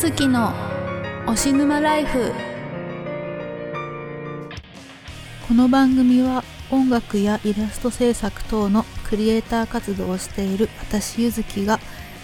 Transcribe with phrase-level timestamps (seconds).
[0.00, 0.52] ゆずきの
[1.26, 2.32] 推し沼ライフ。
[5.48, 11.80] この番組は音楽やイラスト制作等のクリエイター活動をしている私ゆずきが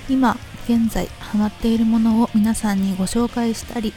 [0.08, 0.36] 今
[0.68, 3.92] 現在ハマっているものを皆さんにご紹介したり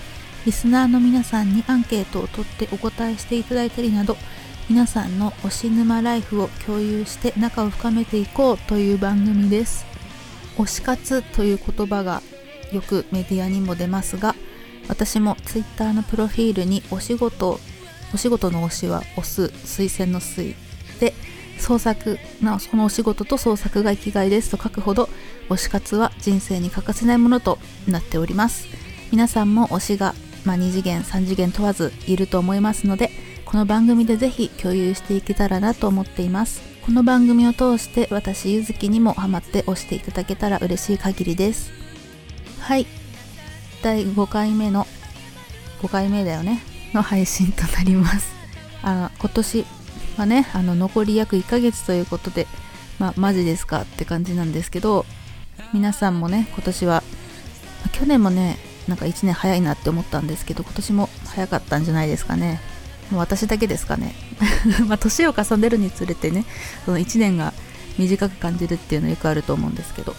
[0.47, 4.17] リスナーの皆さんにアンケートを取ってお答えしていただいたりなど
[4.71, 9.85] 皆さんの推し沼ライフを共有して仲を深めていこうという番組です。
[10.57, 12.23] 推し活という言葉が
[12.71, 14.35] よくメディアにも出ますが
[14.87, 17.59] 私も Twitter のプロフィールにお仕事
[18.13, 20.55] お仕事の推しは推す推薦の推
[20.99, 21.13] で
[21.59, 25.09] 創作なそのお仕事と創作が生きがいですと書くほど
[25.49, 27.57] 推し活は人生に欠かせないものと
[27.87, 28.67] なっております。
[29.11, 33.09] 皆さんも推しが、まあ、2次元3次元問わずいると思いますので
[33.45, 36.61] この番組でぜひ共有していけたらなと思っています。
[36.85, 41.86] この番組を通して私ゆずきにもハマって推していただけたら嬉しい限りです。
[42.67, 42.85] はい。
[43.81, 44.85] 第5回目の
[45.81, 46.61] 5回目だよね。
[46.93, 48.33] の配信となります。
[48.83, 49.65] あ今年
[50.17, 52.45] はねあの残り約1ヶ月ということで
[52.99, 55.05] まあマジですかって感じなんですけど
[55.71, 57.03] 皆さんもね今年は
[57.93, 58.57] 去年もね
[58.89, 62.59] なんか1年早いなって思ったんですけど今年も早かったんじゃないですかね。
[63.11, 64.13] もう私だけですかね。
[64.87, 66.43] ま年を重ねるにつれてね
[66.83, 67.53] その1年が
[67.97, 70.13] 短く感じるっていうのよくあると思うんですけど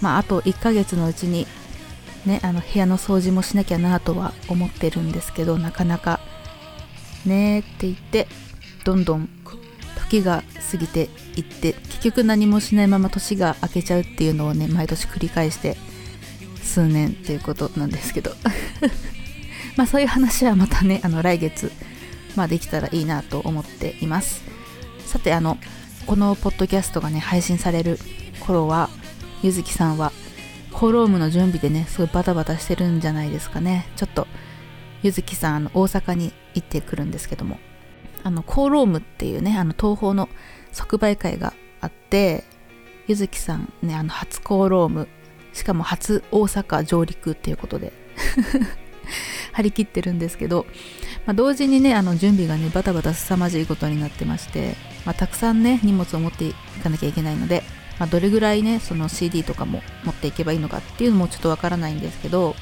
[0.00, 1.46] まああと1ヶ月のうちに
[2.26, 6.20] ねあの部屋の掃除もしなきゃなとは思ってるんですけどなかなか
[7.24, 8.26] ねって言って
[8.84, 9.28] どんどん
[9.96, 15.76] 時が過ぎていって結局何もしないまま年が明けちゃうっていうのをね毎年繰り返して
[16.62, 18.32] 数年っていうことなんですけど。
[19.76, 21.72] まあそういう話はまたねあの来月
[22.36, 24.42] まあできたらいいなと思っています。
[25.06, 25.58] さてあの
[26.06, 27.98] このポッドキャストがね配信される
[28.40, 28.90] 頃は
[29.42, 30.12] ゆずきさんは
[30.84, 33.88] コロームの準備でねすごいバタバタしてるんじゃないですかね。
[33.96, 34.26] ちょっと
[35.02, 37.58] ゆずきさんあの大阪に行ってくるんですけども。
[38.22, 40.28] あのコーロームっていうねあの東宝の
[40.72, 42.44] 即売会があって
[43.06, 45.08] ゆずきさんねあの初コーローム。
[45.54, 47.94] しかも初大阪上陸っていうことで。
[49.54, 50.66] 張り切ってるんですけど、
[51.24, 56.52] まあ、同時にねあの準備がねバタバタ凄まじいことになってまして、まあ、たくさんね荷物を持ってい
[56.82, 57.62] かなきゃいけないので。
[57.98, 62.56] まあ、どれぐらいねその CD とかも持っていけばいいのかっていうのもちょっとわからないんですけど、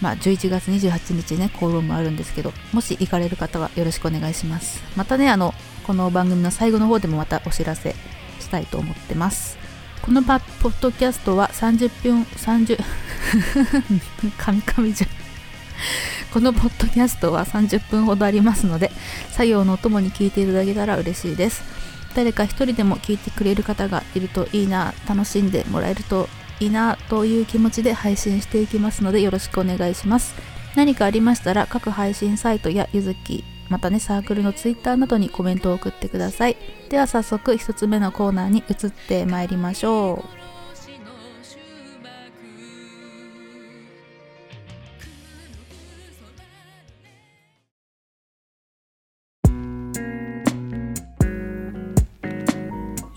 [0.00, 4.82] まあ、11月28日ねコールームあるんですけどもし行かれる方はよろしくお願いします。
[4.96, 7.94] またねあのこの番組の最後の方でもまたお知らせ
[8.40, 9.58] したいと思ってます。
[10.00, 12.80] このポッドキャストは30分30
[14.36, 15.10] カミカミじゃん。
[16.32, 18.90] このポッドキャストは30分ほどありますので
[19.30, 21.62] 作業のお供に聞いていただけたら嬉しいです。
[22.14, 26.28] 誰か一人でも聞いてくれる方がいるといいな楽しんでもらえると
[26.60, 30.34] いいなという気持ちで配信していきますのでよろしくお願いします。
[30.76, 36.56] 何かありましたら各配信サイトやゆずきまたねサークルのツイッターなどにコメントを送ってください。
[36.88, 40.41] では早速1つ目のコーナーに移ってまいりましょう。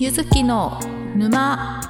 [0.06, 0.80] ゆずきの
[1.16, 1.82] 沼。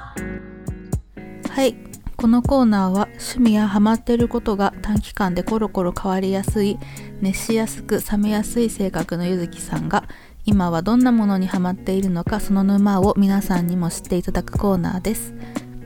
[1.49, 1.75] はい。
[2.15, 6.79] このコーナーは趣味やハマってることが短期間でコロコロ変わりやすい
[7.19, 10.07] 熱しやすく冷めやすい性格のゆずきさんが
[10.45, 15.33] 今はどんなものにハマっているのかその沼を皆さんにも知っていただくコーナーです。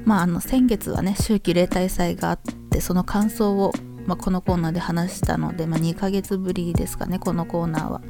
[0.06, 3.72] まああの先月はね秋季例大祭があってその感想を、
[4.06, 8.02] まあ、このコーナーで話したので、まあ、2ヶ月ぶりですかねこのコーナーは。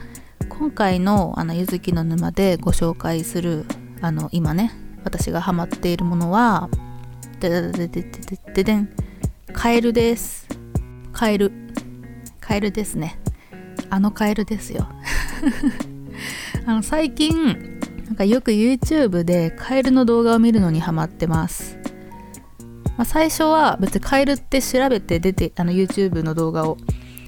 [0.49, 3.65] 今回のあのゆずきの沼でご紹介する
[4.01, 4.71] あの今ね
[5.03, 6.69] 私がハマっているものは
[7.39, 8.89] でででででででん
[9.53, 10.47] カエルです
[11.11, 11.51] カエル
[12.39, 13.19] カエルですね
[13.89, 14.87] あのカエルですよ
[16.65, 21.77] あの最近なんかよく YouTube でカエルの動画を見るのにハマってます、
[22.97, 26.77] まあ、最初は別にカエルって調べて出てあの YouTube の動画を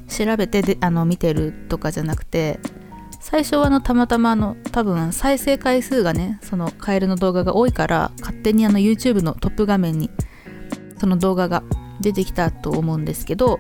[0.07, 2.59] 調べてであの見てるとかじゃなくて
[3.21, 10.09] 最初はあのたまたまあの多分再生回数がねそのカエルの動画が多いから勝手にあの YouTube のトップ画面に
[10.99, 11.63] その動画が
[12.01, 13.59] 出てきたと思うんですけど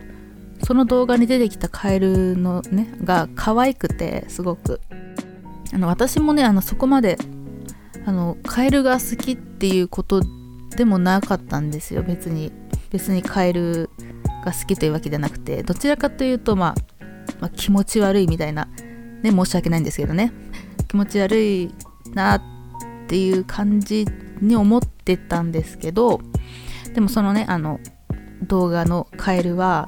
[0.63, 4.81] その動画に出てきたカエルのねが可愛くてすごく。
[5.73, 7.17] あの私もねあのそこまで
[8.05, 10.21] あのカエルが好きっていうこと
[10.75, 12.03] でもなかったんですよ。
[12.03, 12.51] 別に
[12.89, 13.89] 別にカエル
[14.43, 17.03] が好きというわけじゃなくてどちらかというと、まあ、
[17.39, 18.67] まあ気持ち悪いみたいな
[19.23, 20.31] ね申し訳ないんですけどね。
[20.87, 21.73] 気持ち悪い
[22.13, 22.41] なっ
[23.07, 24.05] ていう感じ
[24.41, 26.19] に思ってたんですけど
[26.93, 27.79] でもそのねあの
[28.43, 29.85] 動画のカエルは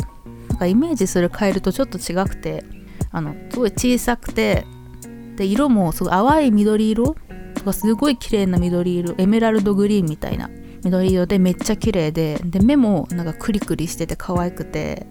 [0.50, 2.64] なんかイメージするカエルとちょっと違くて
[3.12, 4.66] あのすごい小さくて
[5.36, 7.16] で色もすごい淡い緑色
[7.56, 10.50] とかすごい綺麗な緑色エメラルドグリーンみたいな
[10.84, 15.08] 緑色でめっちゃ綺麗でで目もなんかクリクリしてて可愛くて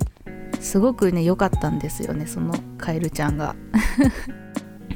[0.61, 3.57] すごくね良かったんですよねそのカエルちゃんが。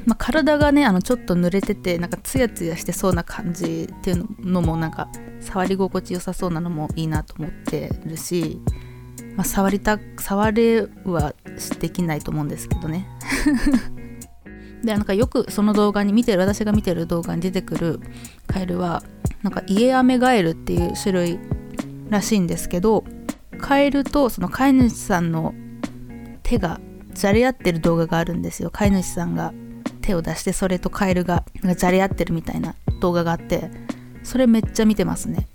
[0.05, 5.09] ま、体がねあのちょっと濡れててなんかツヤツヤしてそうな感じっていうのもなんか
[5.41, 8.61] 触り心地よさそうなのもいいなと思ってるし、
[9.35, 11.33] まあ、触りた触れは
[11.81, 13.05] できないと思うんですけどね。
[14.81, 17.99] でなんかよくその動画に見てる私が見てる動画に出てくる
[18.45, 19.03] カエルは
[19.43, 21.39] なんかイエアメガエルっていう種類
[22.09, 23.03] らしいんですけど
[23.59, 25.53] カエルとその飼い主さんの
[26.43, 26.79] 手が
[27.13, 28.69] じゃれ合ってる動画があるんですよ。
[28.71, 29.53] 飼い主さんが
[30.01, 31.43] 手を出してそれとカエルが
[31.77, 33.69] じゃれ合ってるみたいな動画があって
[34.23, 35.47] それめっちゃ見てますね、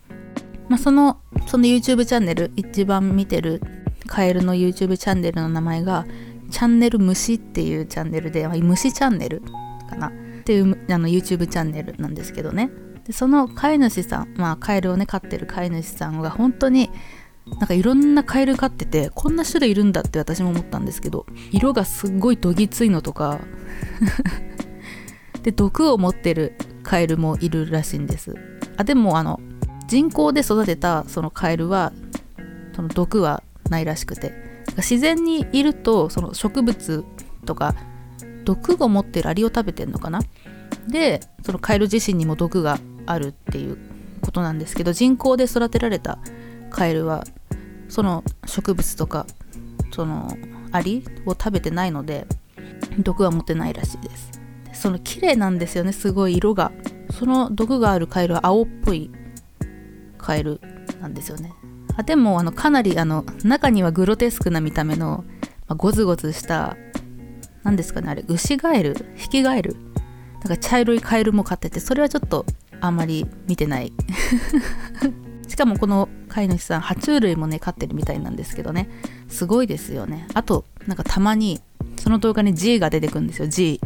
[0.68, 3.62] まあ、そのその YouTube チャンネル一番見てる
[4.06, 6.04] カエルの YouTube チャンネルの名前が
[6.50, 9.42] チャンネル虫っていうチャンネルで、まあ、虫チャンネル
[9.88, 10.08] かな？
[10.08, 10.10] っ
[10.44, 12.68] ていうあの YouTube チャンネルなんですけどね。
[13.06, 16.90] でその飼い主さんまあカエルをね飼ってる飼い主さんが本当に
[17.46, 23.40] なんかいろんなカエル飼っててこんな種類いるんだって私も思ったんですけど色がすっごいどぎついのとか
[25.42, 28.34] で毒を持ってるカエルもいるらしいんです。
[28.76, 29.40] あでもあの
[29.88, 31.92] 人工で育てたそのカエルは
[32.74, 34.32] その毒はないらしくて
[34.78, 37.04] 自然にいるとその植物
[37.44, 37.74] とか
[38.44, 40.20] 毒を持ってるアリを食べてんのかな？
[40.88, 43.78] でそのカエル自身にも毒があるっていう
[44.20, 46.18] ことなんですけど人工で育てられた
[46.72, 47.24] カエルは
[47.88, 49.26] その植物とか
[49.92, 50.36] その
[50.72, 52.26] アリを食べてないので
[52.98, 54.30] 毒は持てないらしいです。
[54.72, 56.72] その綺麗なんですよねすごい色が。
[57.12, 59.10] その毒があるカエルは青っぽい
[60.18, 60.60] カエル
[61.00, 61.52] なんですよね。
[61.94, 65.24] あでもあのかなりあの中にはグロテスクな見た目の、
[65.68, 66.76] まあ、ゴツゴツした
[67.62, 68.96] 何ですかねあれウシガエル？
[69.14, 69.76] ヒキガエル？
[70.42, 72.46] なんか茶色いカエルも飼っててそれはちょっと
[72.80, 73.92] あんまり見てない。
[75.52, 78.88] しかもこの飼い主さん爬虫類もね飼ってるみたいなんですけどね。
[79.28, 80.26] すごいですよね。
[80.32, 81.60] あとなんかたまに
[81.98, 83.48] その動画に G が出てくるんですよ。
[83.48, 83.78] G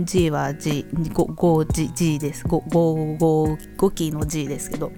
[0.00, 2.46] G は G 5 G, G です。
[2.46, 4.90] 5 5 5 5キの G ですけど。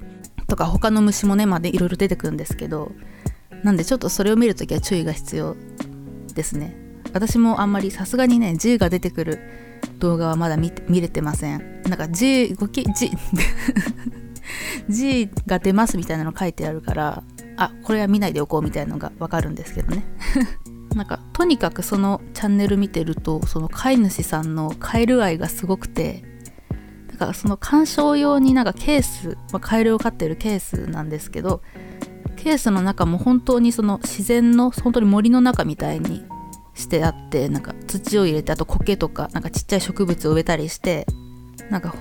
[0.47, 2.93] とか他の虫もねまでいろいろ出てくるんですけど。
[3.65, 5.57] なんでちょっとそれを見るときは注意が必要
[6.33, 6.77] ですね。
[7.13, 9.41] 私もあんまりさすがにね G が出てくる
[9.99, 10.71] 動画はまだ見
[11.01, 11.83] れてません。
[11.83, 13.11] なんか G 5キ G
[14.89, 17.23] G が出ますみたいなの書いてあるから
[17.57, 20.05] あこれは見ないでおこうみたいなのがわかるんですけどね。
[20.95, 26.25] なんかとにかくそのチャンネル見てるとその飼い主さんのカエル愛がすごくて
[27.11, 31.63] だからその鑑賞用になんかケース、まあ、カエルを飼ってるケースなんですけど
[32.37, 36.25] ケースの中も本当にその自然の本当に森の中みたいに
[36.75, 41.07] してあってなんか土を入れてあと苔とかなんかちっちゃい植物を植えたりして
[41.71, 41.95] なんか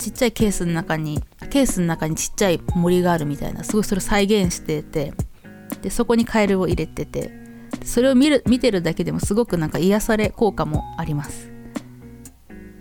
[0.00, 5.12] ちっちゃいケースの中にケースの中にちっちゃい森があるみたいなすごいそれを再現してて
[5.82, 7.30] でそこにカエルを入れてて
[7.84, 11.50] それを見る見てるだけでもすごくなんか癒され効果もあります。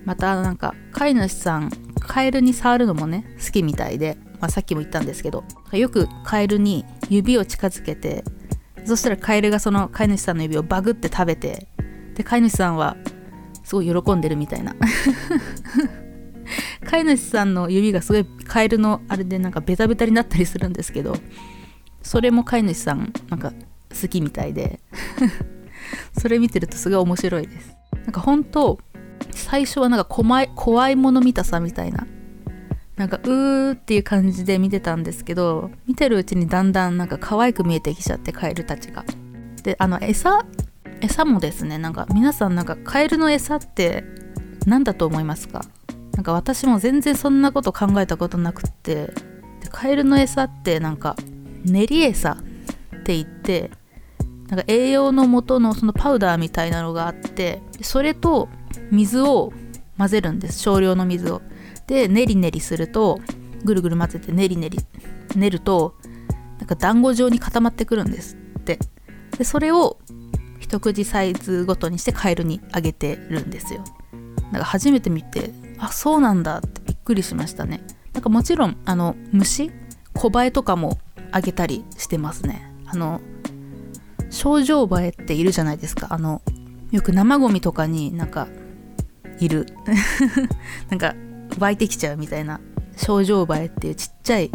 [0.06, 8.24] またなんか飼い主さんカエルに触るのもね好きみたいで、まあ、さっきも言ったんですけどよくカエルに指を近づけて
[8.86, 11.68] そしたらカエルがその飼い主さんの指をバグって食べて
[12.16, 12.98] で飼い主さんは
[13.64, 14.76] すごい喜んでるみたいな。
[16.90, 21.16] 飼い主さんの指がすごいカエルのあれでなんかベタベタになったりするんですけど
[22.02, 23.54] それも飼い主さんなんか
[24.02, 24.80] 好きみたいで
[26.18, 27.76] それ見てるとすごい面白いです。
[28.06, 28.80] なんか本当
[29.32, 32.08] 最初はなんか怖い怖いもの見たさみたいな
[32.96, 39.06] なんかうーっていう感じで見てたんですけど見てるうちにだんだんなんか可愛く見えてきちゃってカエルたちが。
[39.64, 40.46] であの餌
[41.02, 44.04] 餌もですねなんか皆さんなんかカエルの餌って
[44.66, 45.64] 何だと思いますか？
[46.20, 49.06] なんか私も全然そんなこと考えたことなくって。
[49.06, 49.14] で
[49.72, 51.16] カエルの餌ってなんか
[51.64, 53.72] 練り餌って言って
[54.50, 58.50] なんか栄養の元のそのパウダーみたいなのがあってそれと
[58.92, 59.54] 水を
[59.98, 60.60] 混ぜるんです。
[60.60, 61.42] 少量の水を。
[61.88, 63.22] で練り練りすると
[63.64, 64.80] ぐるぐる混ぜて練り練り
[65.38, 65.96] 練ると
[66.58, 68.78] なんか団子状に固まってくるんですって。
[69.38, 69.98] でそれを
[70.60, 73.86] 一口サイズごとにしてカエルにあげてるんですよ。
[74.52, 76.60] なんか初めて見てあそうなんだ。
[76.60, 77.82] ってびっくりしましたね。
[78.14, 79.72] なんかもちろんあの虫？
[80.14, 81.00] 小バエとかも
[81.32, 82.72] あげたりしてますね。
[82.86, 83.22] あの
[84.30, 86.08] 症状バエっているじゃないですか。
[86.10, 86.42] あの
[86.92, 88.48] よく生ゴミとかになんか
[89.40, 89.68] いる。
[90.90, 91.16] なんか
[91.58, 92.60] 湧いてきちゃうみたいな
[92.96, 94.52] 症状バエっていうちっちゃい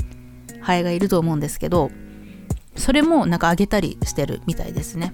[0.61, 1.90] ハエがいると思うんですけど
[2.76, 5.12] それもなんか上げたりしてるみたいですね。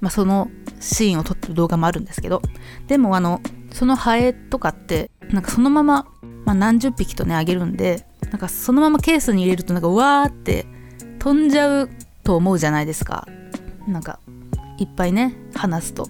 [0.00, 0.50] まあ、その
[0.80, 2.42] シーンを撮ってる動画もあるんですけど
[2.88, 3.40] でもあの
[3.72, 6.06] そのハエとかってなんかそのまま、
[6.44, 10.66] まあ、何十匹とねあげるんでなんかそのままケースに入れるとなんかわーって
[11.18, 11.90] 飛んじゃう
[12.24, 13.26] と思うじゃないですか。
[13.86, 14.18] なんか
[14.78, 16.08] いっぱいね話すと。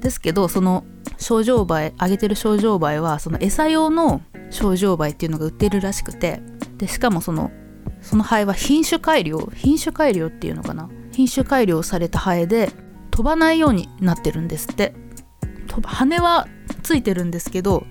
[0.00, 0.84] ですけどその
[1.18, 6.42] 症状梅あげてる症状梅はその餌用の症状梅っていうのが売ってるらしくて
[6.76, 7.52] でしかもその
[8.00, 10.88] そのハエは品種改良品種改良っていうのかな。
[11.12, 12.70] 品種改良されたハエで
[13.10, 14.94] 飛ばないようになってるんですって。
[15.80, 16.48] 羽は
[16.82, 17.86] ついてるんですけど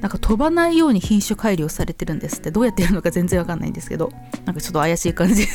[0.00, 2.50] なんか飛ばないように品種改良されてるんですって。
[2.50, 4.10] どうやってやるのか全然わかんないんですけど。
[4.46, 5.46] なんかちょっと怪しい感じ。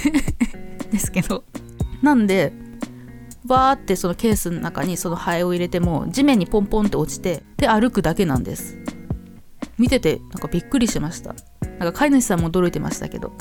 [0.91, 1.43] ですけど。
[2.03, 2.53] なんで
[3.45, 8.77] バーってそのケースの中にそのハエを入れても地面にポンポンって落ちてで歩くだけなんです。
[9.77, 11.35] 見ててなんかびっくりしました。
[11.79, 13.33] なんか飼い主さんも驚いてましたけど。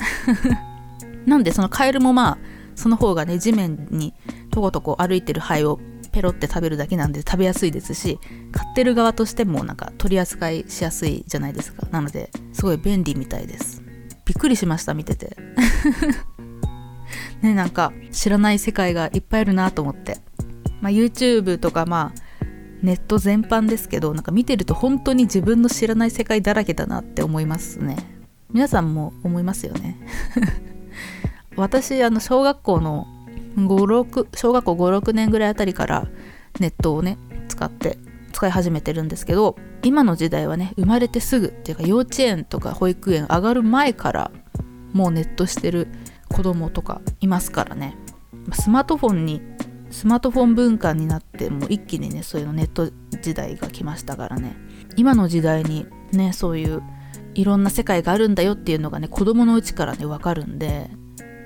[1.27, 2.39] なんでそのカエルもまあ
[2.75, 4.15] その方がね地面に
[4.51, 5.81] とことこ歩いてるハエを
[6.15, 8.21] ペロって食べるだけなんで食べやすいですし
[8.53, 11.89] 買ってる側としてもなんか取り扱いしやすいじゃないですか。
[11.91, 13.83] なのですごい便利みたいです。
[14.25, 15.37] びっくりしました見てて。
[17.43, 20.19] ねなんか知らない世界がいっぱいあるなと思って、
[20.81, 22.21] まあ、YouTube とかまあ
[22.81, 27.97] ネット全般ですけどなんか見てると本当に自分の知らない世界だらけだなって思いますね。
[28.51, 29.99] 皆さんも思いますよね。
[31.57, 33.09] 私あの小学校の
[33.57, 36.09] 56小学校56年ぐらいあたりから
[36.61, 37.19] ネットをね
[37.49, 37.99] 使って
[38.33, 44.31] 使い始めてるんですけど今の時代はね生まれてすぐっていうか幼稚園とか保育園上がる前から
[44.93, 45.89] もうネットしてる
[46.29, 47.97] 子供とかいますからね。
[48.53, 49.43] スマートフォンに
[49.91, 52.91] スマートフォン文化になってもう一気にねそういうのネット
[53.23, 54.57] 時代が来ましたからね。
[54.97, 56.83] 今の時代にねそういう
[57.35, 60.91] いろんな世界があるんだよっていうのがね子供のうちからね分かるんで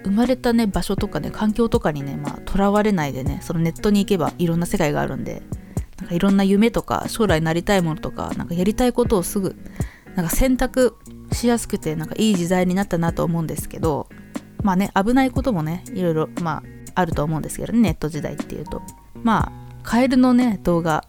[0.09, 5.43] 生まれたね場所とかね環境とかにねまあとらわれないでねそのネットに行けばいろんな世界があるんで
[5.99, 9.57] なんかいろんな夢とか将来なりたいものとかなんかやりたいことをすぐ
[10.17, 10.97] なんか選択
[11.33, 14.09] しやすくてなんかいい時代になったなと思うんですけど
[14.63, 16.63] まあね危ないこともねいろいろま
[16.95, 18.83] ああると思うんですけどねネット時代っていうと。
[19.23, 21.05] まあカエルのね動画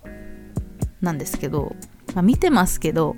[1.02, 1.76] なんですけど、
[2.14, 3.16] まあ、見てますけど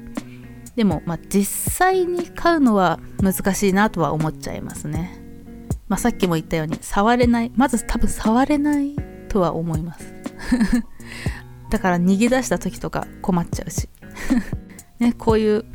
[0.75, 5.20] でも、まあ、実際に飼うのは難しいなとは思っちゃいますね。
[5.91, 8.95] まあ、さっきも言ったように触れないまず多分触れない
[9.27, 10.13] とは思います。
[11.69, 13.89] だから逃げ出した時とか困っちゃうし。
[15.00, 15.65] ねこういう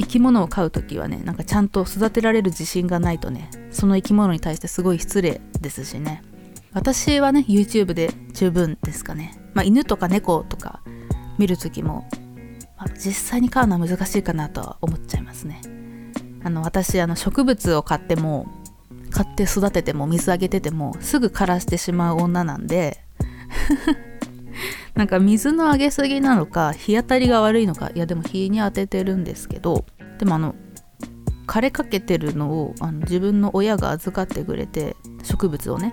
[0.00, 6.24] 生き物を飼う時はねなんかちゃんと育てられる自信がないとねその生き物に対してすごい失礼ですしね。
[6.72, 9.40] 私はね YouTube で十分ですかね。
[9.54, 10.82] まあ犬とか猫とか
[11.38, 12.08] 見る時も、
[12.76, 15.60] まあ、実際に飼うのは難しいかなとは思っちゃいますね。
[16.42, 18.48] あの私あの植物を買っても
[19.12, 23.04] 買って育てても水あげててもすぐ枯らしてしまう女なんで
[24.94, 29.84] なんか水のあげすぎなのか日当たりが悪いのかいやでも日に当ててるんですけど
[30.18, 30.54] でもあの
[31.46, 35.92] 枯れかけてるのをあの自分の親が預かってくれて植物をね。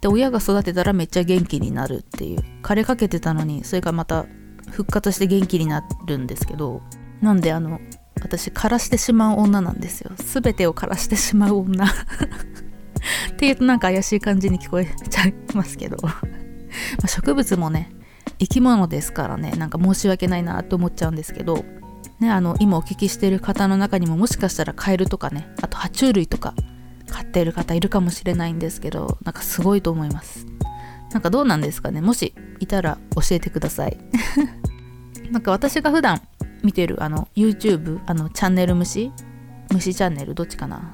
[0.00, 4.26] で親が育てたらめっちゃ元気になるっていう枯れかけてたのにそれがまた
[4.70, 6.82] 復活して元気になるんですけど
[7.20, 7.80] なんであの
[8.22, 10.12] 私枯らしてしまう女なんですよ。
[10.16, 11.84] 全てを枯らしてしまう女。
[11.86, 11.88] っ
[13.36, 15.96] ていうとなんか怪しい感じに聞こえちゃいますけど。
[17.02, 17.90] ま植物もね
[18.38, 21.64] 生き物ですからねなんか申し訳ないなと思っちゃうんですけど。
[22.18, 26.54] ねあの今お聞きしてる方の中にももしかしたらカエルとかねあと爬虫類とか
[27.10, 30.46] 飼っている方いるかもしれないんですけどなんかすごいと思います。
[31.12, 32.00] なんかどうなんですかね？
[32.00, 33.98] もしいたら教えてください。
[35.30, 36.22] なんか私が普段
[36.66, 39.12] 見てるあの YouTube あのチャンネル虫？
[39.72, 40.34] 虫チャンネル？
[40.34, 40.92] どっちかな？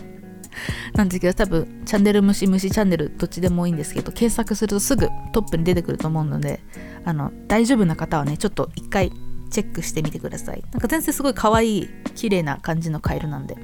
[0.94, 6.60] なんですけど多分チャンネル虫虫チャンネルどっちでもいいんですけど検索するとすぐトップに出てくると思うので
[7.04, 9.10] あの大丈夫な方はねちょっと一回
[9.50, 10.62] チェックしてみてください。
[10.72, 13.56] なんか全然すごい可愛い綺麗な感じのカエルなんで。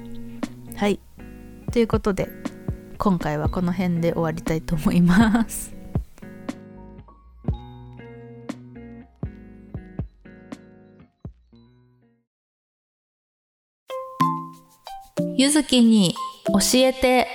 [0.77, 0.99] はい。
[1.73, 2.29] ということで
[2.99, 5.76] 今回はこの辺で終わりたいと思います。
[15.39, 16.15] ゆずきに
[16.47, 17.29] 教えて。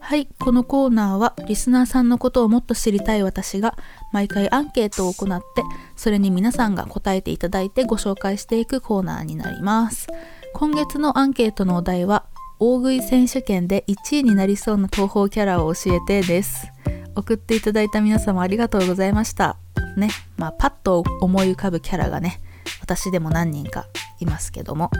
[0.00, 3.76] はいこのコーナーはリスナーさんのことをもっと知りたい私が
[4.12, 5.62] 毎回アンケートを行って
[5.94, 10.08] それに皆さんが答えていただいてご紹介していくコーナーになります。
[10.54, 12.24] 今月のアンケートのお題は
[12.58, 16.66] 大食い選手権で1位になりそうな東方キャラを教えてです。
[17.14, 19.58] 送っていただいた皆様ありがとうございました。
[19.96, 22.40] ねまあパッと思い浮かぶキャラがね
[22.80, 23.86] 私でも何人か
[24.18, 24.90] いますけども。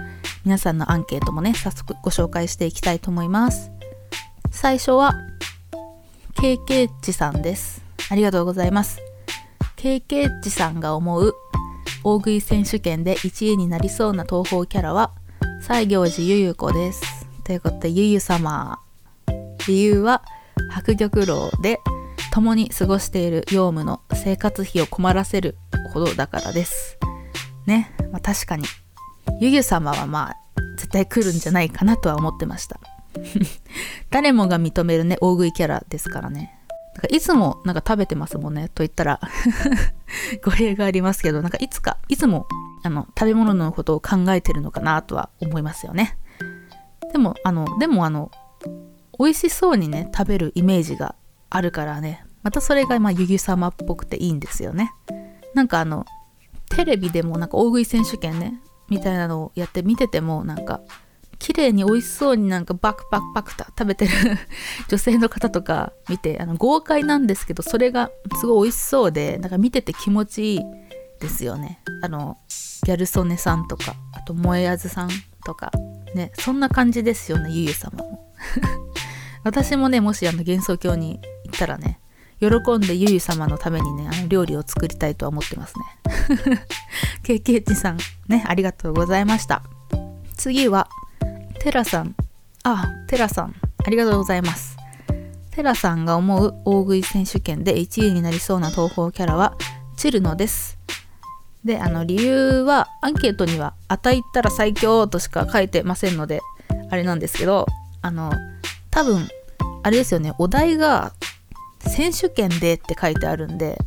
[0.44, 3.70] 皆さんのアンケートもね早速ご紹介していきたいと思います。
[4.50, 5.14] 最初は
[6.34, 7.82] KK 値さんです。
[8.10, 9.00] ありがとうございます。
[9.76, 11.34] KK 値さんが思う
[12.02, 15.12] 大食い選手権で1位になりそうな東方キャラは
[15.60, 17.26] 西行寺ゆゆ子です。
[17.44, 18.80] ということでゆゆ様。
[19.68, 20.22] 理由は
[20.70, 21.80] 白玉楼で
[22.32, 25.56] 共に過ごしている養務の生活費を困らせる
[25.92, 26.98] ほどだからです。
[27.66, 28.64] ね、まあ、確かに。
[29.38, 30.36] ゆゆ様はまあ
[30.76, 32.80] 絶対来るんじゃないかなとは思ってました。
[34.10, 36.58] 誰もが認めるね大食いキャラですからね。
[36.94, 39.20] だかいつもなんか食べてますもんねと言ったら。
[40.44, 42.46] 語弊がありますけどなんかいつかいつも
[42.82, 46.16] あの食べ物のことを考えてるのかなとは思いますよね。
[47.12, 48.30] でもあのでもあの
[49.18, 51.14] 美味しそうにね食べるイメージが
[51.50, 52.24] あるからね。
[52.42, 54.92] またそれがまあゆゆ様っぽくていいんですよね。
[55.54, 56.06] なんかあの
[56.70, 58.60] テレビでもなんか大食い選手権ね
[58.90, 60.80] みたいなのをやって見ててもなんか
[61.38, 64.10] 綺麗に美味しそうになんかバクバクバクと食べてる
[64.88, 70.60] 女性の方とか見てあの豪快なんですけどそれがすごい美味しそうでなんか見てて気持ちいい
[71.20, 71.80] ですよね。
[72.02, 72.38] あの
[72.84, 75.10] ギャル曽根さんとかあと萌えあずさん
[75.44, 75.70] とか
[76.14, 78.32] ねそんな感じですよねゆゆ様も。
[79.44, 82.00] 私もねもしあの幻想郷に行ったらね
[82.40, 85.84] 喜んでゆゆ様のためにねあの料理を作りたいとは思ってますね。
[87.22, 89.62] KK さんねありがとうございました。
[90.36, 90.88] 次は
[91.60, 92.14] テラさん。
[92.62, 93.54] あテラさん
[93.84, 94.76] ありがとうございます。
[95.50, 99.56] テラさんが思う大食い選手権で1位になりそうな東方キャラは
[99.96, 100.78] チルノです。
[101.64, 106.40] であの理由はアンケートには「あたいったら最強」としか書いてませんので
[106.90, 107.66] あれなんですけど
[108.00, 108.32] あの
[108.90, 109.28] 多分
[109.82, 111.12] あれですよねお題が
[111.88, 113.78] 選手権でって書いてあるんで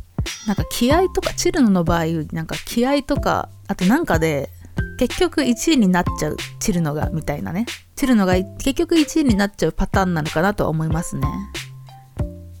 [0.46, 4.50] なんか気合とかチルノの場合なんか気合とかあとなんかで
[4.98, 7.66] 結局1位になっちゃうチルノがみたいなね。
[7.96, 11.26] チルノが結局1位になっちゃうパターンなのかなとは思いますね。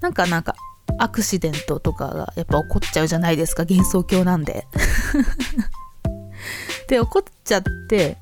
[0.00, 0.56] なんかなんか
[0.98, 4.66] アクシデントとかがやっぱ起こっちゃうじゃないですか幻想郷なんで。
[6.88, 8.18] で起こっちゃって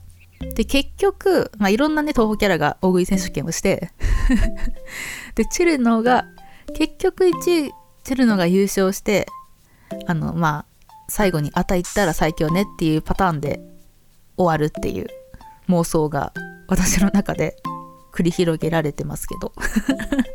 [0.54, 3.90] で結局、まあ、いろんなね東方キャラが大食い選手権をして
[5.34, 6.26] でチルノが
[6.74, 7.72] 結局1位
[8.04, 9.26] チェルノが優勝して
[10.06, 13.60] あのまあ最後に「あたいったら最強ね」っていうパターンで
[14.36, 15.06] 終わるっていう
[15.68, 16.32] 妄想が
[16.68, 17.56] 私の中で
[18.12, 19.52] 繰り広げられてますけど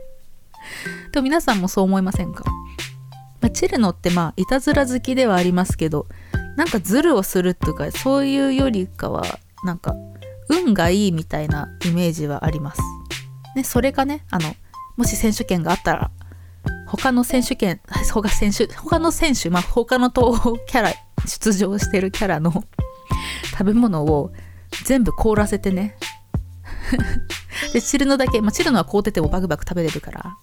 [1.11, 2.43] でも皆さんもそう思いませんか、
[3.41, 6.07] まあ、チルノってまあいたずら好きではありますけど
[6.55, 9.95] なんかズルをするとかそういうよりかはなんか
[10.49, 12.81] 運がいいみたいなイメージはあります。
[13.55, 14.55] ね、それがねあの
[14.95, 16.11] もし選手権があったら
[16.87, 20.93] 他の選手権他選手他の選手まあ他の東方キャラ
[21.25, 22.63] 出場してるキャラの
[23.51, 24.31] 食べ物を
[24.85, 25.97] 全部凍らせてね。
[27.73, 30.37] でチルノだけ、まあ、チルノは凍っててもバクバク食べれるから。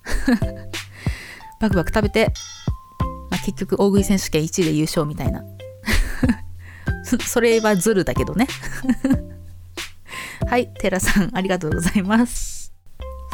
[1.61, 2.33] バクバク食べて、
[3.31, 5.43] まあ、結局大食い選手権1位で優勝みたいな。
[7.27, 8.47] それはズルだけどね。
[10.47, 12.73] はいテラさんありがとうございます。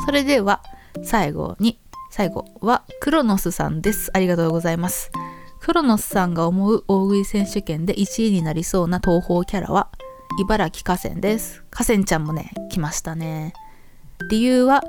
[0.04, 0.62] それでは
[1.02, 1.78] 最後に
[2.10, 5.10] 最後はクロノスさんですありがとうございます
[5.60, 9.90] クロノスさんが思う大食い選手権で1位になりそうな東方キャラは
[10.38, 11.64] 茨城河川です。
[11.70, 13.52] 河川ちゃんもね、来ましたね。
[14.30, 14.82] 理由は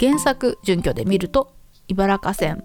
[0.00, 1.52] 原作準拠で見ると
[1.88, 2.58] 茨河川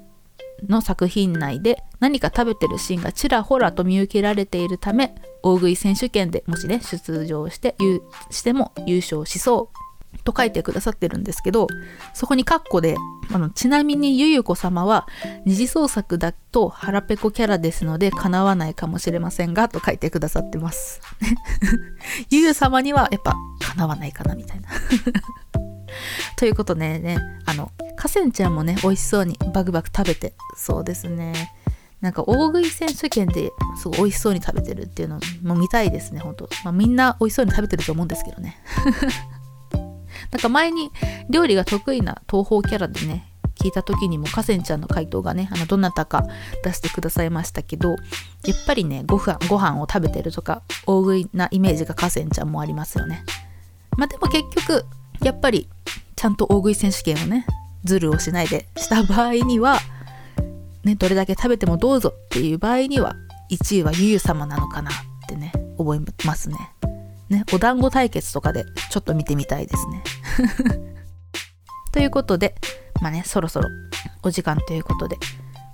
[0.67, 7.76] の作品内で何か食べてるシーンがちらほらと見受けられているため大食い選手権でもしね出場して
[8.30, 9.81] しても優勝しそう
[10.24, 11.68] と書いてくださってるんですけど
[12.14, 12.96] そこにカッコで
[13.34, 15.08] あのちなみにゆゆこ様は
[15.46, 21.02] 二次創作だと腹ペコキャラですので叶わないかもしれませんがと書いてくださってます。
[22.30, 24.70] ゆゆ様にはやっぱ叶わないかなみたいな。
[26.38, 31.54] ということでねあの河川ちゃんもね美味しそうにバクバク食べてそうですね。
[32.02, 36.50] なんか大食い選手権ですごい美味しそうに食べてるっていうのも見たいですね本当。
[36.64, 38.58] まあみんな美味しそうに食べてると思うんですけどね。
[40.32, 40.92] なんか前に
[41.30, 43.32] 料理が得意な東方キャラでね、
[43.62, 46.26] 聞いた時にも河川ちゃんの回答がね、あの、どなたか
[46.64, 48.00] 出してくださいましたけど、やっ
[48.66, 53.24] ぱりね、ご飯、ご飯を食べてるとか、大食いなイメージが河川ちゃんもありますよね。
[53.98, 54.86] まあでも結局、
[55.22, 55.70] やっぱり、
[56.16, 57.46] ちゃんと大食い選手権をね、
[57.84, 59.80] ズルをしないでした場合には、
[60.84, 63.16] ね、どれだけ食べてもどうぞっていう場合には、
[63.52, 64.94] 1位はゆゆ様なのかなっ
[65.28, 66.58] てね、思いますね。
[67.32, 70.04] ね、お団子対決とかでちょっと見てみたいですね。
[71.91, 72.56] ということで、
[73.02, 73.70] まあね、そろそろ
[74.22, 75.17] お時間ということで、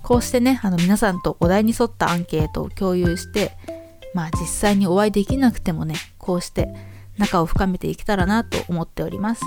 [0.02, 3.56] こうしてね、あの皆さんとお題に沿ったアンケートを共有して、
[4.14, 6.72] まあ実際にお会いできなくてもね、こうして
[7.18, 9.42] 仲を深めていけたらなと思っております。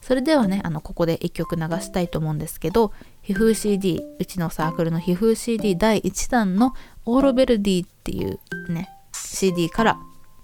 [0.00, 6.74] それではねあのここで1曲流したいと思うんですけど皮膚 CD うちのサークルの皮膚 CD 第1弾の
[7.06, 9.98] オーロベルディっていうね CD から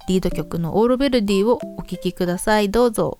[0.09, 2.71] リード曲のオールベルディをお聴きください。
[2.71, 3.19] どうぞ。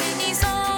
[0.00, 0.06] は
[0.66, 0.69] い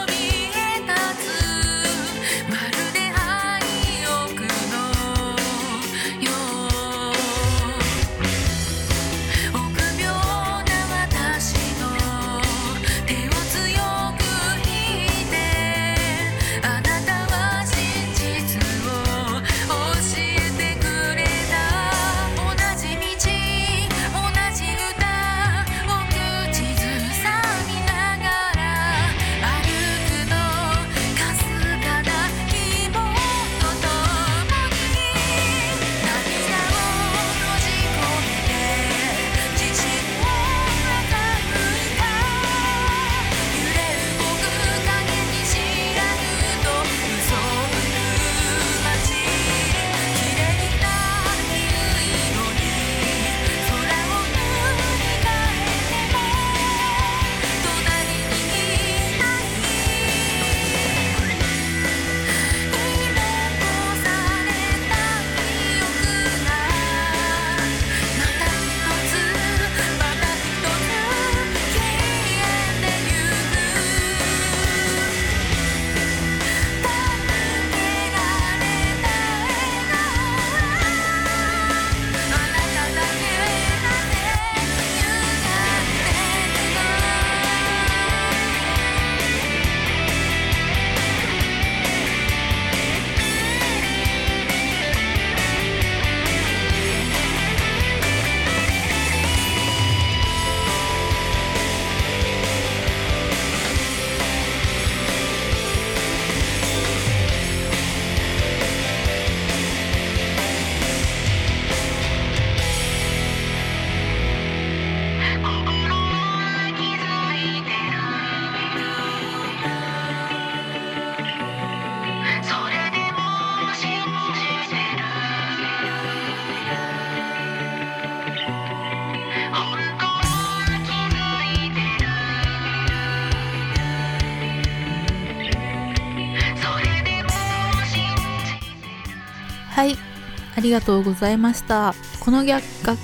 [140.63, 141.95] りがとうございました。
[142.21, 142.63] この楽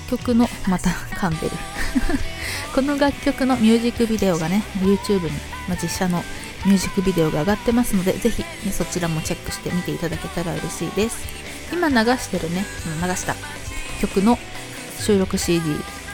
[0.09, 1.51] 曲のまた噛んでる。
[2.73, 5.31] この楽曲のミュージックビデオがね YouTube に、
[5.67, 6.23] まあ、実写の
[6.65, 11.39] ミュージックビデオが上がってますのでぜひ、ね、そちらもチェックして見ていただけたら嬉しいです。
[11.71, 12.65] 今流してるね
[13.01, 13.35] 流した
[14.01, 14.37] 曲の
[14.99, 15.61] 収録 CD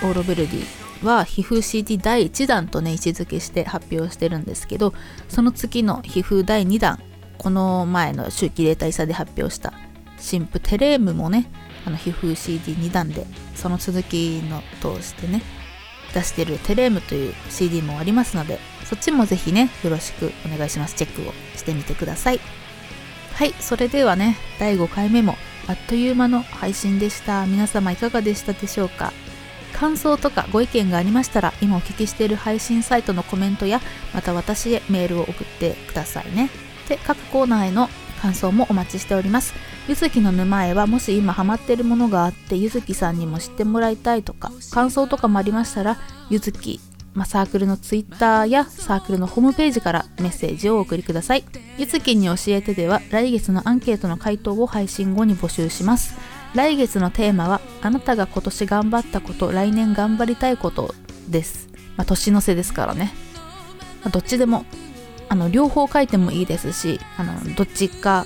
[0.04, 4.94] オーロベルディは皮膚 CD 第1弾とね位置づけして発表してるんですけど
[5.30, 7.00] その次の皮膚第2弾
[7.38, 9.74] この前の周期例大差で発表した
[10.18, 11.46] 新婦テレームもね
[11.86, 13.26] あの皮膚 CD2 弾で
[13.56, 15.42] その続きの通してね
[16.14, 20.96] 出してるテレームという CD もありますのでそっちもぜひねよろしくお願いします。
[20.96, 22.40] チェックをしてみてください。
[23.34, 25.36] はいそれではね第5回目も
[25.68, 27.46] あっという間の配信でした。
[27.46, 29.12] 皆様いかがでしたでしょうか？
[29.74, 33.82] 感想とかご意見がありましたら今お聞きしている配信サイトのコメントや
[34.14, 36.50] また私へメールを送ってくださいね。
[36.88, 37.90] で各コーナーへの
[38.26, 39.54] 感想もお待ちしております
[39.88, 46.00] ゆずきの沼へはもし今ハマってるものがあってゆずきさんにも知ってもらいたいとか感想とかもありましたら
[46.32, 46.80] ゆずき
[47.14, 51.46] まあ、サークルのツイッターやサークルのホームページからメッセージをお送りください。
[51.78, 56.18] ゆつきに教えてでは来月のアンケートの回答を配信後に募集します。
[56.56, 60.94] 来月のテーマはあなたが今年頑張ったこと来年頑張りたいこと
[61.30, 61.70] です。
[61.96, 63.14] まあ、年の瀬ですからね。
[64.04, 64.66] まあ、どっちでも
[65.36, 68.26] あの両方書いてもいいですしあのどっちか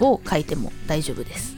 [0.00, 1.54] を書いても大丈夫です。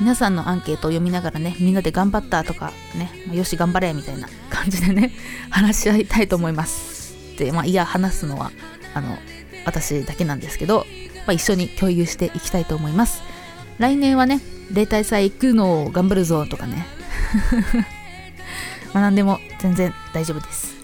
[0.00, 5.12] 皆さんのアンケートを読みながらねみんなで頑張ったとかね、よし頑張れみたいな感じでね
[5.48, 7.14] 話し合いたいと思います。
[7.38, 8.52] でまあいや話すのは
[8.92, 9.16] あの
[9.64, 10.84] 私だけなんですけど、
[11.26, 13.22] まあ、一緒に共有していきたいと思います。
[13.78, 16.86] 来年はね例大祭行くのを頑張るぞとかね。
[18.92, 20.74] まあ何でも全然大丈夫です。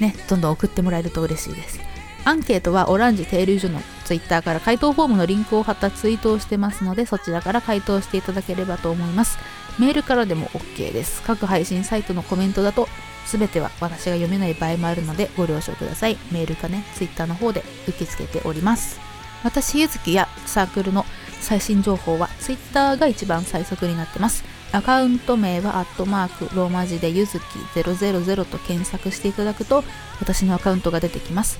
[0.00, 1.93] ねどんどん送ってもらえると嬉しいです。
[2.26, 9.38] アンケートはオランジ停留所のツイッターから回答フォームのリンクを貼ったツイートをしてますのでそちらから回答していただければと思います。
[9.78, 11.20] メールからでも OK です。
[11.22, 12.88] 各配信サイトのコメントだと
[13.26, 16.16] 全ては私が読めない場合もあるのでご了承ください。
[16.32, 18.98] メールかねツイッターの方で受け付けております。
[19.42, 21.04] 私ゆずきやサークルの
[21.40, 24.44] 最新情報はツイッターが一番最速になってます。
[24.72, 27.42] アカウント名はアットマークローマ字でゆずき
[27.78, 29.84] 000と検索していただくと
[30.20, 31.58] 私のアカウントが出てきます。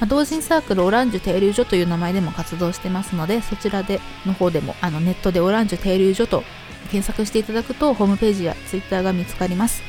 [0.00, 6.42] まあ、同人サークルオランジュ停留所という名前でも活動してますのでそちらでの方でもあのネットでオランジュ停留所と
[6.90, 9.82] 検索していただくとホームページやツイッターが見つかります。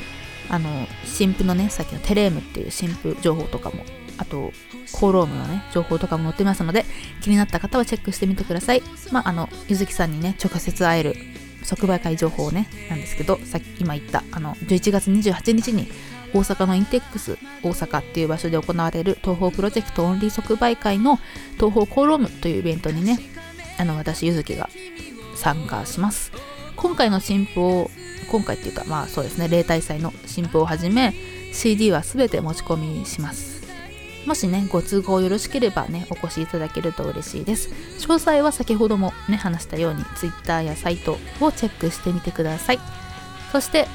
[0.50, 3.84] あの新婦のねさっきのテレームっていう新婦情報とかも
[4.17, 4.54] あと
[4.93, 6.86] コーロームのね情報とかも載ってますので
[7.22, 8.82] 気になった方はチェックしてみてください。
[9.12, 11.15] まああのゆずきさんにね直接会える
[11.63, 15.89] 即売会情報ねなんですけどさっき今言ったあの11月28日に
[16.33, 21.19] 大阪のインテックス大阪っていう場所で行われる東方プロジェクトオンリー即売会の
[21.55, 23.19] 東方コーロームというイベントにね
[23.79, 24.69] あの私ゆずきが
[25.35, 26.31] 参加します。
[26.75, 27.89] 今回の新婦を
[28.29, 31.13] 今回っていうかまあそうですね例大祭の新婦をはじめ
[31.53, 33.57] CD は全て持ち込みします。
[34.25, 37.69] もしねご都合よろしければねお越しいただけると嬉しいです。
[37.99, 42.79] 詳細は先ほどもね話したように Twitter やサイトをチェックしてみてください。
[43.51, 43.87] そして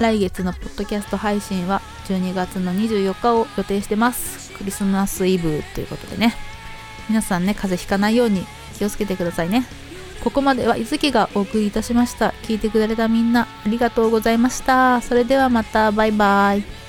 [0.00, 4.50] 来月のポッドキャスト配信は12月の24日を予定してます。
[4.54, 6.34] クリスマスイブということでね。
[7.10, 8.46] 皆さんね風邪ひかないように
[8.78, 9.66] 気をつけてくださいね。
[10.24, 12.32] ここまでは伊月がお送りいたしました。
[12.44, 15.02] 聞いてくれたみんなありがとうございました。
[15.02, 15.92] それではまた。
[15.92, 16.79] バイバイ。